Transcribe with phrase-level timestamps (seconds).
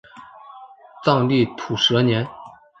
[1.05, 2.27] 藏历土蛇年。